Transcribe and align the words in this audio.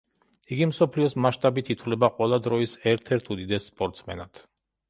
იგი 0.53 0.67
მსოფლიოს 0.69 1.15
მაშტაბით 1.25 1.69
ითვლება 1.75 2.11
ყველა 2.15 2.39
დროის 2.49 2.75
ერთ-ერთ 2.93 3.33
უდიდეს 3.37 3.73
სპორტსმენად. 3.75 4.43